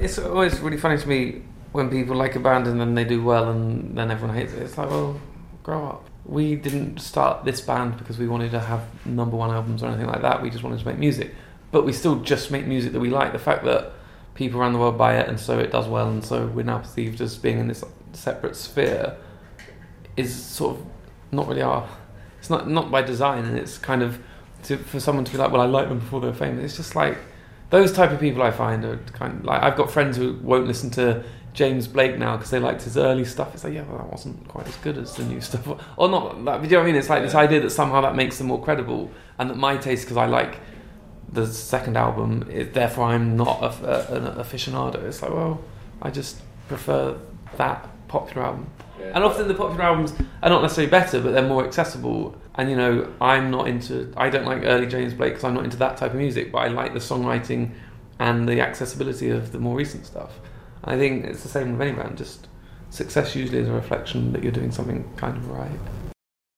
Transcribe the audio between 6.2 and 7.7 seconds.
We didn't start this